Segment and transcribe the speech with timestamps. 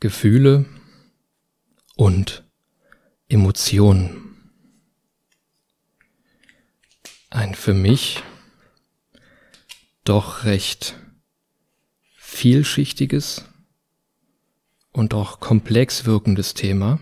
[0.00, 0.64] Gefühle
[1.94, 2.42] und
[3.28, 4.50] Emotionen.
[7.28, 8.22] Ein für mich
[10.04, 10.98] doch recht
[12.16, 13.44] vielschichtiges
[14.92, 17.00] und auch komplex wirkendes Thema.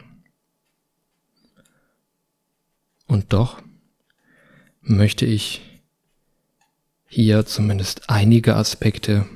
[3.07, 3.63] Und doch
[4.81, 5.63] möchte ich
[7.07, 9.27] hier zumindest einige Aspekte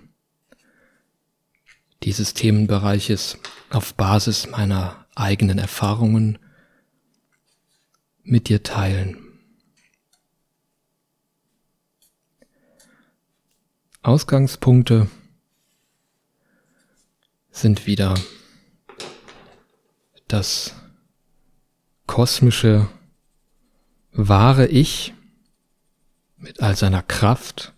[2.05, 3.39] dieses Themenbereiches
[3.71, 6.39] auf Basis meiner eigenen Erfahrungen
[8.23, 9.19] mit dir teilen.
[14.03, 15.09] Ausgangspunkte
[17.51, 18.15] sind wieder
[20.27, 20.75] das
[22.07, 22.89] kosmische
[24.13, 25.15] wahre Ich
[26.37, 27.75] mit all seiner Kraft,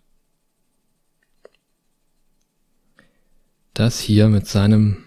[3.75, 5.05] das hier mit seinem,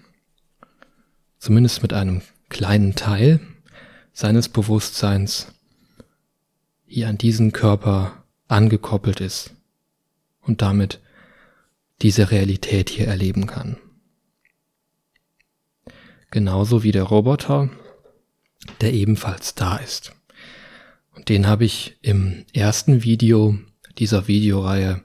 [1.39, 3.39] zumindest mit einem kleinen Teil
[4.14, 5.47] seines Bewusstseins
[6.86, 9.53] hier an diesen Körper angekoppelt ist
[10.42, 11.00] und damit
[12.02, 13.77] diese Realität hier erleben kann.
[16.30, 17.70] Genauso wie der Roboter,
[18.81, 20.14] der ebenfalls da ist.
[21.16, 23.58] Und den habe ich im ersten Video
[23.97, 25.03] dieser Videoreihe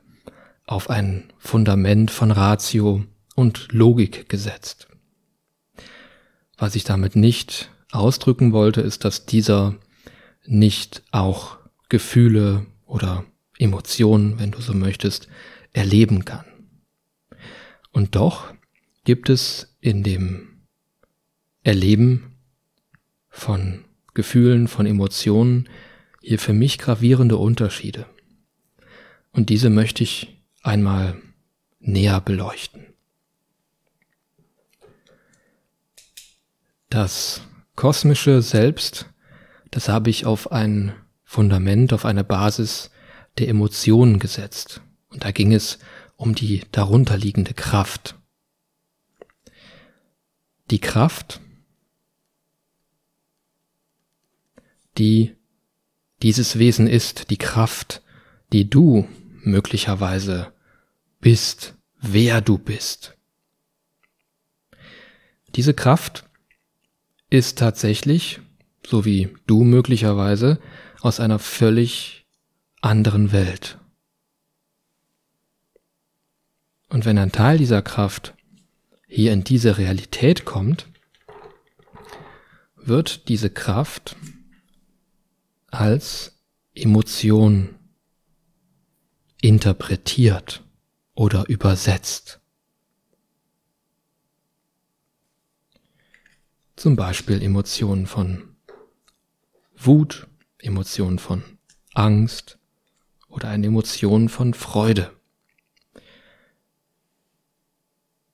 [0.66, 4.88] auf ein Fundament von Ratio und Logik gesetzt.
[6.56, 9.76] Was ich damit nicht ausdrücken wollte, ist, dass dieser
[10.44, 13.24] nicht auch Gefühle oder
[13.58, 15.28] Emotionen, wenn du so möchtest,
[15.72, 16.44] erleben kann.
[17.92, 18.52] Und doch
[19.04, 20.64] gibt es in dem
[21.62, 22.36] Erleben
[23.28, 25.68] von Gefühlen, von Emotionen
[26.20, 28.06] hier für mich gravierende Unterschiede.
[29.32, 31.20] Und diese möchte ich einmal
[31.80, 32.91] näher beleuchten.
[36.92, 37.40] Das
[37.74, 39.06] kosmische Selbst,
[39.70, 40.92] das habe ich auf ein
[41.24, 42.90] Fundament, auf eine Basis
[43.38, 44.82] der Emotionen gesetzt.
[45.08, 45.78] Und da ging es
[46.16, 48.18] um die darunterliegende Kraft.
[50.70, 51.40] Die Kraft,
[54.98, 55.34] die
[56.20, 58.02] dieses Wesen ist, die Kraft,
[58.52, 59.08] die du
[59.40, 60.52] möglicherweise
[61.22, 63.16] bist, wer du bist.
[65.54, 66.28] Diese Kraft
[67.32, 68.40] ist tatsächlich,
[68.86, 70.60] so wie du möglicherweise,
[71.00, 72.26] aus einer völlig
[72.82, 73.78] anderen Welt.
[76.90, 78.34] Und wenn ein Teil dieser Kraft
[79.08, 80.88] hier in diese Realität kommt,
[82.76, 84.14] wird diese Kraft
[85.68, 86.38] als
[86.74, 87.76] Emotion
[89.40, 90.64] interpretiert
[91.14, 92.41] oder übersetzt.
[96.82, 98.56] Zum Beispiel Emotionen von
[99.76, 100.26] Wut,
[100.58, 101.44] Emotionen von
[101.94, 102.58] Angst
[103.28, 105.12] oder eine Emotion von Freude.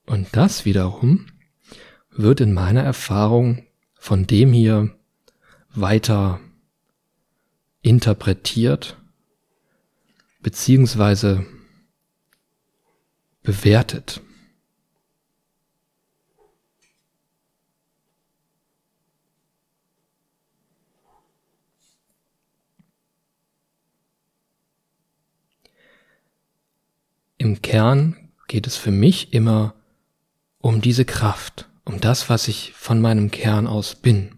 [0.07, 1.27] Und das wiederum
[2.09, 4.97] wird in meiner Erfahrung von dem hier
[5.69, 6.39] weiter
[7.83, 8.97] interpretiert
[10.41, 11.45] beziehungsweise
[13.43, 14.23] bewertet.
[27.39, 28.17] Im Kern
[28.49, 29.73] geht es für mich immer
[30.57, 34.35] um diese Kraft, um das, was ich von meinem Kern aus bin.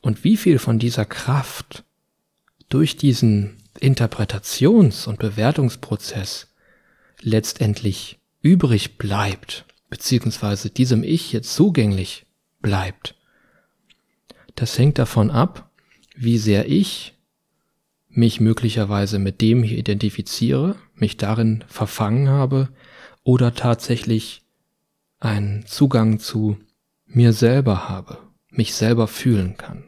[0.00, 1.84] Und wie viel von dieser Kraft
[2.68, 6.54] durch diesen Interpretations- und Bewertungsprozess
[7.20, 12.26] letztendlich übrig bleibt, beziehungsweise diesem Ich jetzt zugänglich
[12.60, 13.16] bleibt,
[14.54, 15.68] das hängt davon ab,
[16.14, 17.13] wie sehr ich
[18.16, 22.68] mich möglicherweise mit dem hier identifiziere, mich darin verfangen habe
[23.22, 24.42] oder tatsächlich
[25.20, 26.58] einen Zugang zu
[27.06, 28.18] mir selber habe,
[28.50, 29.84] mich selber fühlen kann.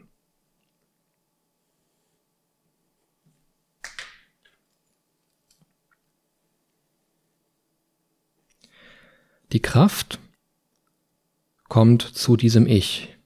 [9.53, 10.19] Die Kraft
[11.69, 13.17] kommt zu diesem Ich.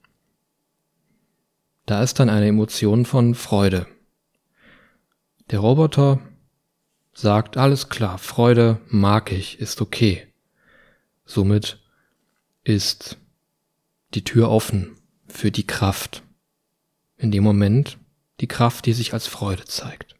[1.84, 3.86] Da ist dann eine Emotion von Freude.
[5.52, 6.18] Der Roboter
[7.12, 10.26] sagt, alles klar, Freude mag ich, ist okay.
[11.26, 11.78] Somit
[12.64, 13.18] ist
[14.14, 14.96] die Tür offen
[15.26, 16.22] für die Kraft.
[17.18, 17.98] In dem Moment
[18.40, 20.16] die Kraft, die sich als Freude zeigt.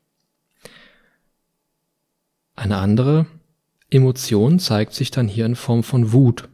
[2.55, 3.25] Eine andere
[3.88, 6.50] Emotion zeigt sich dann hier in Form von Wut.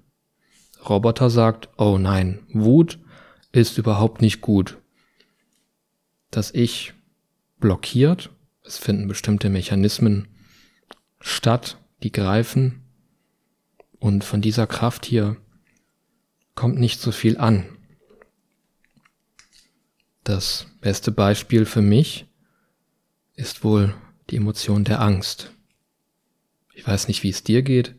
[0.88, 3.00] Roboter sagt, oh nein, Wut
[3.50, 4.78] ist überhaupt nicht gut.
[6.30, 6.94] Das Ich
[7.58, 8.30] blockiert,
[8.68, 10.28] es finden bestimmte Mechanismen
[11.20, 12.82] statt, die greifen
[13.98, 15.36] und von dieser Kraft hier
[16.54, 17.64] kommt nicht so viel an.
[20.22, 22.26] Das beste Beispiel für mich
[23.34, 23.94] ist wohl
[24.28, 25.50] die Emotion der Angst.
[26.74, 27.94] Ich weiß nicht, wie es dir geht.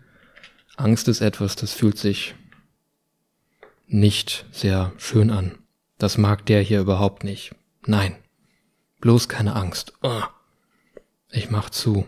[0.78, 2.36] Angst ist etwas, das fühlt sich
[3.88, 5.58] nicht sehr schön an.
[5.98, 7.56] Das mag der hier überhaupt nicht.
[7.88, 8.16] Nein.
[9.02, 9.94] Bloß keine Angst.
[10.04, 10.22] Oh.
[11.32, 12.06] Ich mach zu.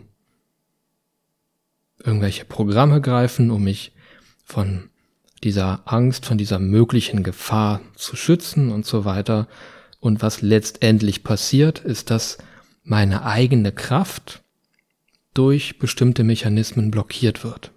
[1.98, 3.92] Irgendwelche Programme greifen, um mich
[4.44, 4.90] von
[5.44, 9.48] dieser Angst, von dieser möglichen Gefahr zu schützen und so weiter.
[10.00, 12.38] Und was letztendlich passiert, ist, dass
[12.82, 14.42] meine eigene Kraft
[15.34, 17.72] durch bestimmte Mechanismen blockiert wird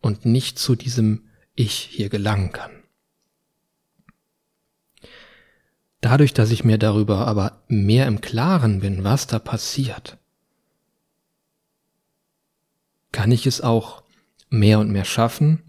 [0.00, 2.70] und nicht zu diesem Ich hier gelangen kann.
[6.00, 10.18] Dadurch, dass ich mir darüber aber mehr im Klaren bin, was da passiert,
[13.12, 14.02] kann ich es auch
[14.50, 15.62] mehr und mehr schaffen,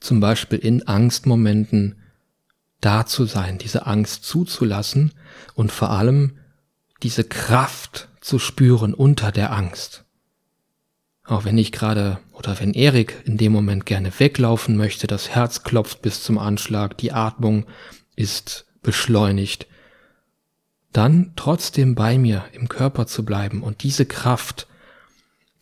[0.00, 1.96] zum Beispiel in Angstmomenten
[2.80, 5.12] da zu sein, diese Angst zuzulassen
[5.54, 6.38] und vor allem
[7.02, 10.04] diese Kraft zu spüren unter der Angst.
[11.24, 15.62] Auch wenn ich gerade oder wenn Erik in dem Moment gerne weglaufen möchte, das Herz
[15.62, 17.66] klopft bis zum Anschlag, die Atmung
[18.16, 19.66] ist beschleunigt,
[20.92, 24.66] dann trotzdem bei mir im Körper zu bleiben und diese Kraft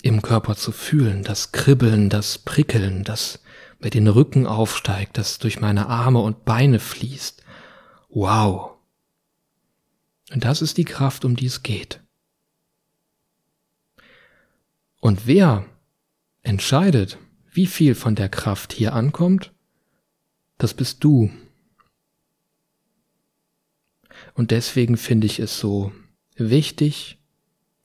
[0.02, 3.40] im Körper zu fühlen, das Kribbeln, das Prickeln, das
[3.80, 7.42] mir den Rücken aufsteigt, das durch meine Arme und Beine fließt.
[8.08, 8.76] Wow.
[10.32, 12.00] Und das ist die Kraft, um die es geht.
[15.00, 15.64] Und wer
[16.42, 17.18] entscheidet,
[17.50, 19.52] wie viel von der Kraft hier ankommt,
[20.58, 21.30] das bist du.
[24.34, 25.92] Und deswegen finde ich es so
[26.36, 27.18] wichtig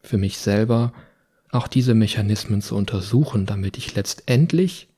[0.01, 0.93] für mich selber,
[1.53, 4.89] auch diese Mechanismen zu untersuchen, damit ich letztendlich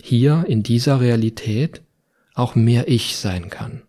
[0.00, 1.82] hier in dieser Realität
[2.34, 3.82] auch mehr ich sein kann,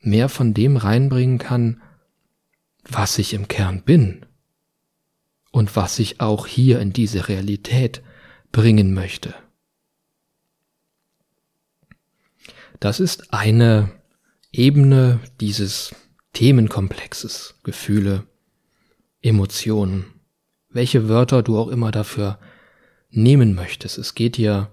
[0.00, 1.82] mehr von dem reinbringen kann,
[2.84, 4.26] was ich im Kern bin
[5.52, 8.02] und was ich auch hier in diese Realität
[8.50, 9.34] bringen möchte.
[12.80, 13.92] Das ist eine
[14.52, 15.94] Ebene dieses
[16.32, 18.26] Themenkomplexes, Gefühle,
[19.20, 20.19] Emotionen,
[20.70, 22.38] welche Wörter du auch immer dafür
[23.10, 23.98] nehmen möchtest.
[23.98, 24.70] Es geht hier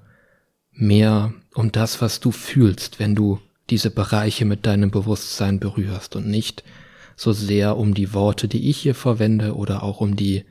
[0.71, 3.39] mehr um das, was du fühlst, wenn du
[3.69, 6.63] diese Bereiche mit deinem Bewusstsein berührst und nicht
[7.15, 10.45] so sehr um die Worte, die ich hier verwende oder auch um die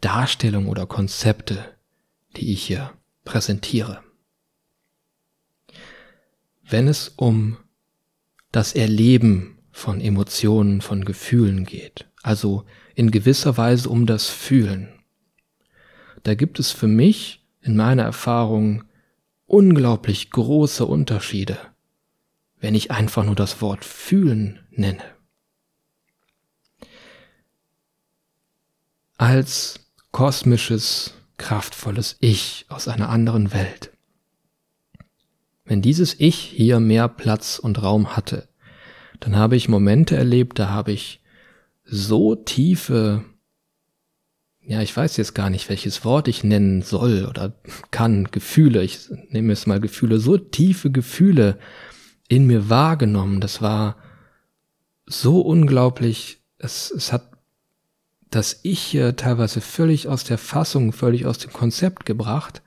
[0.00, 1.64] Darstellung oder Konzepte,
[2.36, 2.92] die ich hier
[3.24, 4.00] präsentiere.
[6.68, 7.58] Wenn es um
[8.50, 12.64] das Erleben von Emotionen, von Gefühlen geht, also
[12.94, 14.88] in gewisser Weise um das Fühlen,
[16.24, 18.84] da gibt es für mich in meiner Erfahrung
[19.46, 21.58] unglaublich große Unterschiede,
[22.58, 25.04] wenn ich einfach nur das Wort fühlen nenne.
[29.16, 29.80] Als
[30.12, 33.92] kosmisches, kraftvolles Ich aus einer anderen Welt.
[35.64, 38.48] Wenn dieses Ich hier mehr Platz und Raum hatte,
[39.20, 41.20] dann habe ich Momente erlebt, da habe ich
[41.84, 43.24] so tiefe
[44.66, 47.52] ja, ich weiß jetzt gar nicht, welches Wort ich nennen soll oder
[47.90, 51.58] kann, Gefühle, ich nehme es mal Gefühle, so tiefe Gefühle
[52.28, 53.40] in mir wahrgenommen.
[53.40, 53.96] Das war
[55.04, 57.30] so unglaublich, es, es hat
[58.30, 62.62] das Ich hier teilweise völlig aus der Fassung, völlig aus dem Konzept gebracht,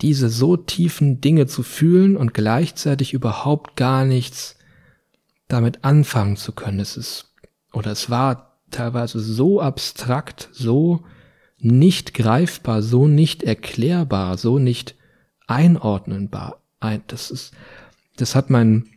[0.00, 4.56] diese so tiefen Dinge zu fühlen und gleichzeitig überhaupt gar nichts
[5.46, 6.80] damit anfangen zu können.
[6.80, 7.27] Es ist,
[7.72, 11.04] oder es war teilweise so abstrakt, so
[11.58, 14.94] nicht greifbar, so nicht erklärbar, so nicht
[15.46, 16.62] einordnenbar.
[17.08, 17.52] Das ist,
[18.16, 18.88] das hat mein,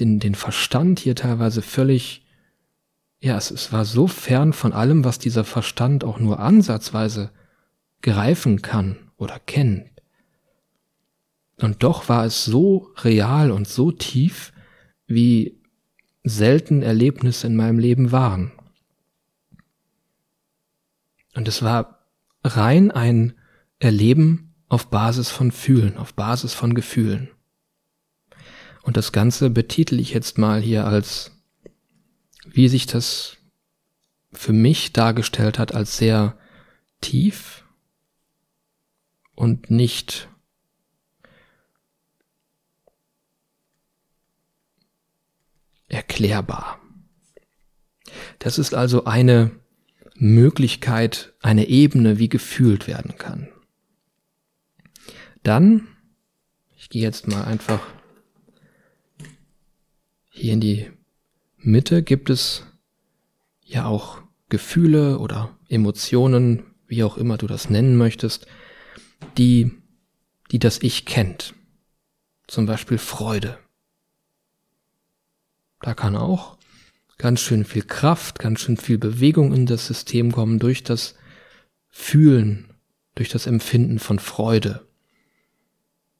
[0.00, 2.26] den, den Verstand hier teilweise völlig,
[3.20, 7.30] ja, es, es war so fern von allem, was dieser Verstand auch nur ansatzweise
[8.02, 9.88] greifen kann oder kennt.
[11.60, 14.52] Und doch war es so real und so tief,
[15.06, 15.61] wie
[16.24, 18.52] selten Erlebnisse in meinem Leben waren.
[21.34, 22.06] Und es war
[22.44, 23.34] rein ein
[23.78, 27.30] Erleben auf Basis von Fühlen, auf Basis von Gefühlen.
[28.82, 31.32] Und das Ganze betitel ich jetzt mal hier als,
[32.46, 33.36] wie sich das
[34.32, 36.36] für mich dargestellt hat, als sehr
[37.00, 37.64] tief
[39.34, 40.28] und nicht
[45.92, 46.80] erklärbar.
[48.38, 49.52] Das ist also eine
[50.16, 53.48] Möglichkeit, eine Ebene, wie gefühlt werden kann.
[55.42, 55.88] Dann,
[56.76, 57.80] ich gehe jetzt mal einfach
[60.30, 60.90] hier in die
[61.58, 62.66] Mitte, gibt es
[63.64, 68.46] ja auch Gefühle oder Emotionen, wie auch immer du das nennen möchtest,
[69.38, 69.72] die,
[70.50, 71.54] die das Ich kennt.
[72.46, 73.58] Zum Beispiel Freude.
[75.82, 76.56] Da kann auch
[77.18, 81.16] ganz schön viel Kraft, ganz schön viel Bewegung in das System kommen durch das
[81.90, 82.72] Fühlen,
[83.14, 84.86] durch das Empfinden von Freude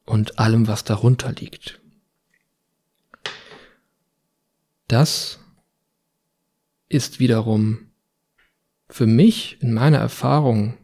[0.04, 1.80] und allem, was darunter liegt.
[4.88, 5.38] Das
[6.88, 7.90] ist wiederum
[8.88, 10.76] für mich in meiner Erfahrung,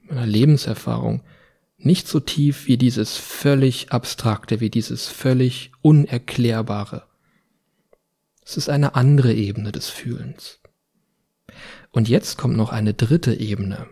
[0.00, 1.22] meiner Lebenserfahrung,
[1.76, 7.11] nicht so tief wie dieses völlig abstrakte, wie dieses völlig unerklärbare.
[8.52, 10.60] Es ist eine andere Ebene des Fühlens.
[11.90, 13.88] Und jetzt kommt noch eine dritte Ebene.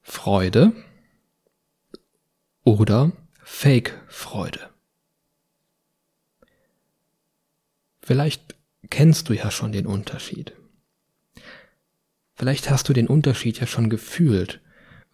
[0.00, 0.72] Freude
[2.64, 4.70] oder Fake-Freude.
[8.00, 8.56] Vielleicht
[8.88, 10.56] kennst du ja schon den Unterschied.
[12.36, 14.60] Vielleicht hast du den Unterschied ja schon gefühlt,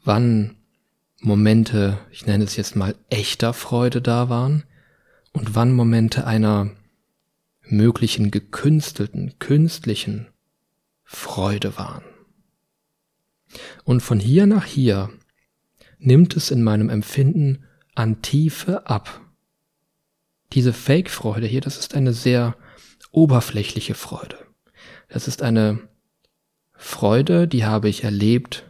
[0.04, 0.56] wann
[1.20, 4.64] Momente, ich nenne es jetzt mal echter Freude da waren
[5.32, 6.72] und wann Momente einer
[7.62, 10.26] möglichen gekünstelten, künstlichen
[11.04, 12.02] Freude waren.
[13.84, 15.10] Und von hier nach hier
[15.98, 17.64] nimmt es in meinem Empfinden
[17.94, 19.20] an Tiefe ab.
[20.52, 22.56] Diese Fake-Freude hier, das ist eine sehr
[23.12, 24.38] oberflächliche Freude.
[25.08, 25.88] Das ist eine
[26.82, 28.64] Freude, die habe ich erlebt,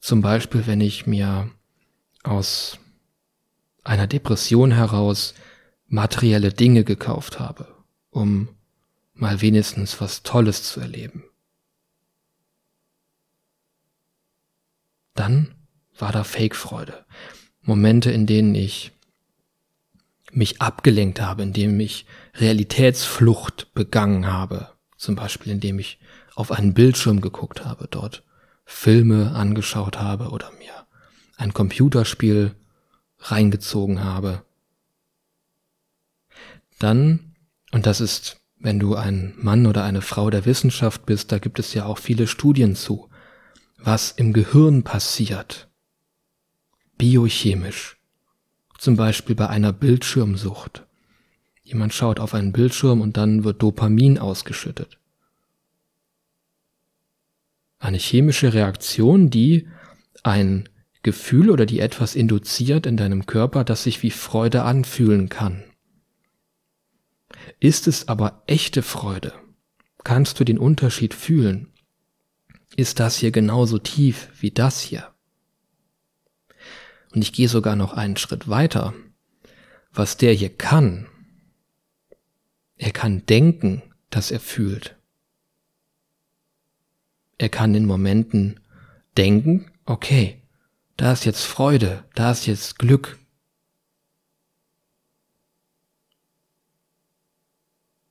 [0.00, 1.48] zum Beispiel, wenn ich mir
[2.24, 2.78] aus
[3.84, 5.34] einer Depression heraus
[5.86, 7.72] materielle Dinge gekauft habe,
[8.10, 8.48] um
[9.14, 11.22] mal wenigstens was Tolles zu erleben.
[15.14, 15.54] Dann
[15.96, 17.06] war da Fake-Freude.
[17.60, 18.90] Momente, in denen ich
[20.32, 24.72] mich abgelenkt habe, in denen ich Realitätsflucht begangen habe.
[24.96, 26.00] Zum Beispiel, indem ich
[26.34, 28.22] auf einen Bildschirm geguckt habe, dort
[28.64, 30.86] Filme angeschaut habe oder mir
[31.36, 32.54] ein Computerspiel
[33.18, 34.44] reingezogen habe.
[36.78, 37.34] Dann,
[37.72, 41.58] und das ist, wenn du ein Mann oder eine Frau der Wissenschaft bist, da gibt
[41.58, 43.08] es ja auch viele Studien zu,
[43.78, 45.68] was im Gehirn passiert,
[46.98, 47.98] biochemisch,
[48.78, 50.84] zum Beispiel bei einer Bildschirmsucht.
[51.62, 54.98] Jemand schaut auf einen Bildschirm und dann wird Dopamin ausgeschüttet
[57.82, 59.68] eine chemische Reaktion, die
[60.22, 60.68] ein
[61.02, 65.64] Gefühl oder die etwas induziert in deinem Körper, das sich wie Freude anfühlen kann.
[67.58, 69.32] Ist es aber echte Freude?
[70.04, 71.72] Kannst du den Unterschied fühlen?
[72.76, 75.12] Ist das hier genauso tief wie das hier?
[77.12, 78.94] Und ich gehe sogar noch einen Schritt weiter.
[79.92, 81.08] Was der hier kann,
[82.76, 84.96] er kann denken, dass er fühlt.
[87.42, 88.60] Er kann in Momenten
[89.16, 90.40] denken, okay,
[90.96, 93.18] da ist jetzt Freude, da ist jetzt Glück.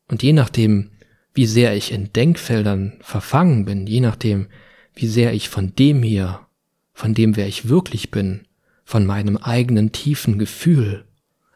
[0.10, 0.92] Und je nachdem,
[1.34, 4.48] wie sehr ich in Denkfeldern verfangen bin, je nachdem,
[4.96, 6.46] wie sehr ich von dem hier,
[6.92, 8.46] von dem, wer ich wirklich bin,
[8.84, 11.06] von meinem eigenen tiefen Gefühl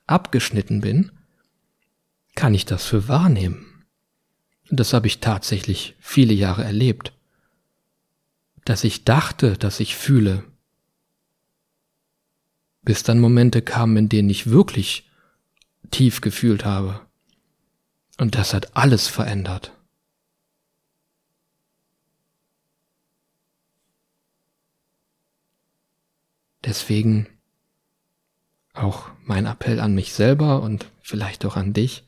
[0.07, 1.11] abgeschnitten bin,
[2.35, 3.83] kann ich das für wahrnehmen.
[4.69, 7.11] Und das habe ich tatsächlich viele Jahre erlebt
[8.65, 10.43] dass ich dachte, dass ich fühle.
[12.81, 15.09] Bis dann Momente kamen, in denen ich wirklich
[15.91, 17.01] tief gefühlt habe.
[18.17, 19.71] Und das hat alles verändert.
[26.63, 27.27] Deswegen
[28.73, 32.03] auch mein Appell an mich selber und vielleicht auch an dich,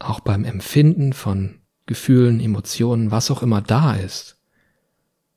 [0.00, 4.35] auch beim Empfinden von Gefühlen, Emotionen, was auch immer da ist,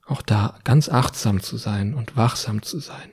[0.10, 3.12] auch da ganz achtsam zu sein und wachsam zu sein.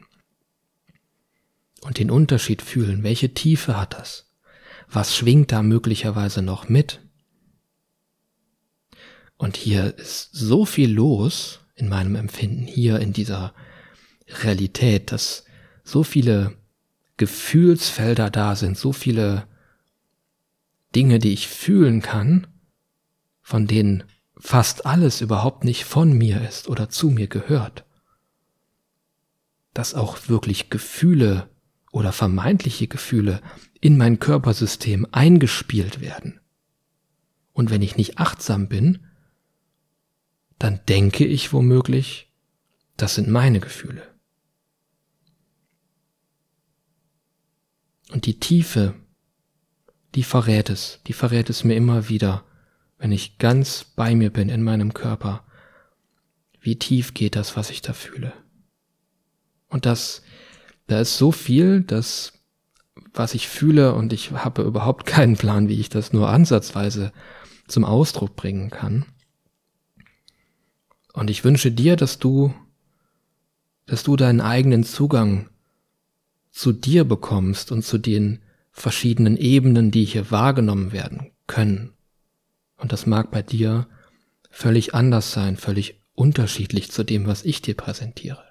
[1.83, 4.33] Und den Unterschied fühlen, welche Tiefe hat das?
[4.88, 7.00] Was schwingt da möglicherweise noch mit?
[9.37, 13.53] Und hier ist so viel los in meinem Empfinden, hier in dieser
[14.43, 15.45] Realität, dass
[15.85, 16.57] so viele
[17.19, 19.47] Gefühlsfelder da sind, so viele
[20.95, 22.47] Dinge, die ich fühlen kann,
[23.43, 24.05] von denen
[24.38, 27.85] fast alles überhaupt nicht von mir ist oder zu mir gehört.
[29.73, 31.49] Dass auch wirklich Gefühle
[31.93, 33.40] oder vermeintliche Gefühle
[33.81, 36.40] in mein Körpersystem eingespielt werden.
[37.52, 39.07] Und wenn ich nicht achtsam bin,
[40.59, 42.33] dann denke ich womöglich,
[42.97, 44.02] das sind meine Gefühle.
[48.11, 48.95] Und die Tiefe,
[50.14, 52.45] die verrät es, die verrät es mir immer wieder,
[52.99, 55.45] wenn ich ganz bei mir bin in meinem Körper.
[56.61, 58.33] Wie tief geht das, was ich da fühle?
[59.69, 60.23] Und das,
[60.87, 62.33] da ist so viel, dass
[63.12, 67.12] was ich fühle und ich habe überhaupt keinen Plan, wie ich das nur ansatzweise
[67.67, 69.07] zum Ausdruck bringen kann.
[71.12, 72.55] Und ich wünsche dir, dass du,
[73.87, 75.49] dass du deinen eigenen Zugang
[76.50, 81.96] zu dir bekommst und zu den verschiedenen Ebenen, die hier wahrgenommen werden können.
[82.76, 83.88] Und das mag bei dir
[84.50, 88.45] völlig anders sein, völlig unterschiedlich zu dem, was ich dir präsentiere.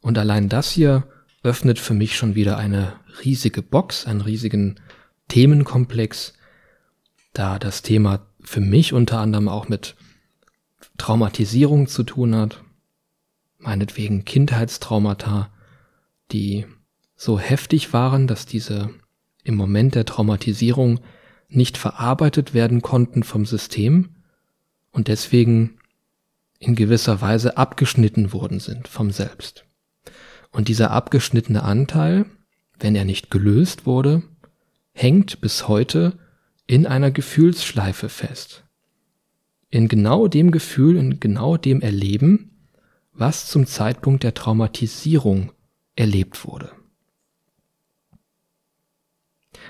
[0.02, 1.08] Und allein das hier
[1.44, 4.82] öffnet für mich schon wieder eine riesige Box, einen riesigen
[5.30, 6.34] Themenkomplex,
[7.38, 9.96] da das Thema für mich unter anderem auch mit
[10.98, 12.64] Traumatisierung zu tun hat,
[13.60, 15.52] meinetwegen Kindheitstraumata,
[16.32, 16.66] die
[17.16, 18.90] so heftig waren, dass diese
[19.44, 21.00] im Moment der Traumatisierung
[21.48, 24.16] nicht verarbeitet werden konnten vom System
[24.92, 25.78] und deswegen
[26.60, 29.66] in gewisser Weise abgeschnitten worden sind vom Selbst.
[30.52, 32.26] Und dieser abgeschnittene Anteil,
[32.80, 34.24] wenn er nicht gelöst wurde,
[34.92, 36.18] hängt bis heute
[36.68, 38.66] in einer Gefühlsschleife fest.
[39.70, 42.70] In genau dem Gefühl, in genau dem Erleben,
[43.14, 45.52] was zum Zeitpunkt der Traumatisierung
[45.96, 46.72] erlebt wurde.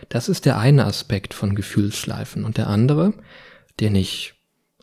[0.10, 2.44] Das ist der eine Aspekt von Gefühlsschleifen.
[2.44, 3.14] Und der andere,
[3.80, 4.34] den ich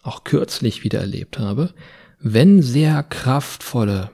[0.02, 1.74] auch kürzlich wieder erlebt habe,
[2.18, 4.10] wenn sehr kraftvolle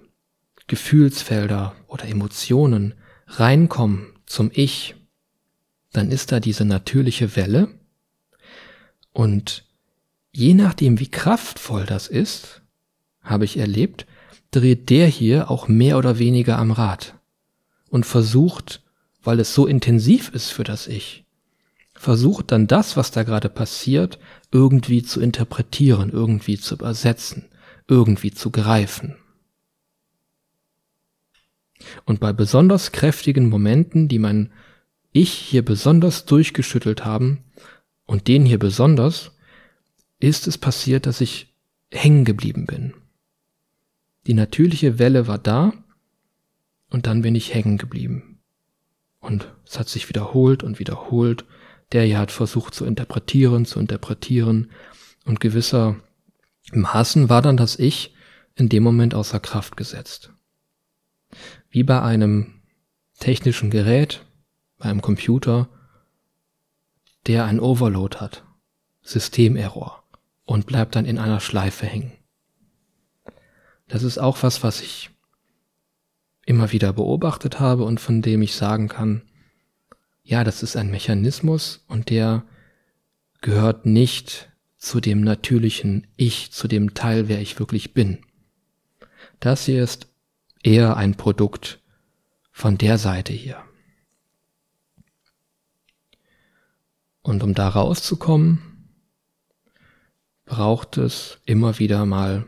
[0.66, 2.94] Gefühlsfelder oder Emotionen
[3.26, 4.94] reinkommen zum Ich,
[5.92, 7.79] dann ist da diese natürliche Welle.
[9.12, 9.64] Und
[10.32, 12.62] je nachdem, wie kraftvoll das ist,
[13.22, 14.06] habe ich erlebt,
[14.50, 17.14] dreht der hier auch mehr oder weniger am Rad
[17.88, 18.82] und versucht
[19.22, 21.24] weil es so intensiv ist für das Ich,
[21.94, 24.18] versucht dann das, was da gerade passiert,
[24.50, 27.46] irgendwie zu interpretieren, irgendwie zu übersetzen,
[27.88, 29.16] irgendwie zu greifen.
[32.04, 34.52] Und bei besonders kräftigen Momenten, die mein
[35.12, 37.44] Ich hier besonders durchgeschüttelt haben,
[38.10, 39.30] und den hier besonders,
[40.18, 41.54] ist es passiert, dass ich
[41.92, 42.92] hängen geblieben bin.
[44.26, 45.72] Die natürliche Welle war da,
[46.90, 48.40] und dann bin ich hängen geblieben.
[49.20, 51.44] Und es hat sich wiederholt und wiederholt.
[51.92, 54.72] Der hier hat versucht zu interpretieren, zu interpretieren.
[55.24, 55.94] Und gewisser
[56.72, 58.12] Maßen war dann das Ich
[58.56, 60.32] in dem Moment außer Kraft gesetzt.
[61.70, 62.54] Wie bei einem
[63.20, 64.26] technischen Gerät,
[64.78, 65.68] bei einem Computer,
[67.30, 68.44] der ein Overload hat,
[69.02, 70.02] Systemerror,
[70.46, 72.10] und bleibt dann in einer Schleife hängen.
[73.86, 75.10] Das ist auch was, was ich
[76.44, 79.22] immer wieder beobachtet habe und von dem ich sagen kann,
[80.24, 82.42] ja, das ist ein Mechanismus und der
[83.40, 88.26] gehört nicht zu dem natürlichen Ich, zu dem Teil, wer ich wirklich bin.
[89.38, 90.08] Das hier ist
[90.64, 91.80] eher ein Produkt
[92.50, 93.62] von der Seite hier.
[97.22, 98.70] Und um da rauszukommen,
[100.46, 102.46] braucht es immer wieder mal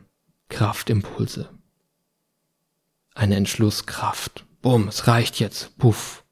[0.49, 1.49] Kraftimpulse.
[3.15, 4.47] Eine Entschlusskraft.
[4.61, 5.77] Bumm, es reicht jetzt.
[5.79, 6.25] Puff.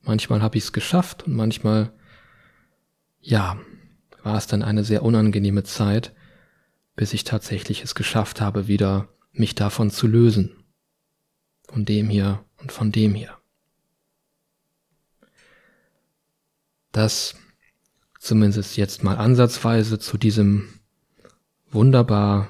[0.00, 1.92] Manchmal habe ich es geschafft und manchmal,
[3.20, 3.58] ja,
[4.22, 6.14] war es dann eine sehr unangenehme Zeit,
[6.94, 10.64] bis ich tatsächlich es geschafft habe, wieder mich davon zu lösen.
[11.68, 13.36] Von dem hier und von dem hier.
[16.92, 17.34] Das
[18.20, 20.68] zumindest jetzt mal ansatzweise zu diesem
[21.70, 22.48] wunderbar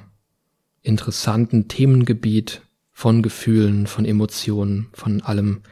[0.83, 5.62] interessanten Themengebiet von Gefühlen, von Emotionen, von allem,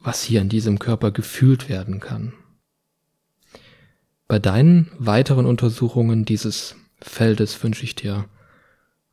[0.00, 2.32] was hier in diesem Körper gefühlt werden kann.
[4.28, 8.24] Bei deinen weiteren Untersuchungen dieses Feldes wünsche ich dir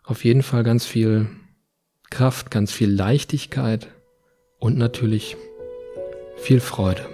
[0.04, 1.30] auf jeden Fall ganz viel
[2.10, 3.90] Kraft, ganz viel Leichtigkeit
[4.60, 5.38] und natürlich
[6.38, 7.13] viel Freude.